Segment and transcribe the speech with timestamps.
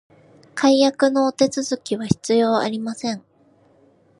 [0.55, 3.23] 解約のお手続きは必要ありません